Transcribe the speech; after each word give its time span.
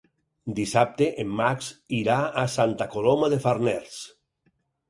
Dissabte 0.59 1.09
en 1.25 1.29
Max 1.41 1.69
irà 1.99 2.17
a 2.45 2.49
Santa 2.57 2.91
Coloma 2.97 3.33
de 3.35 3.41
Farners. 3.47 4.01